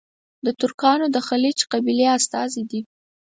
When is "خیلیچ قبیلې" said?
1.27-2.05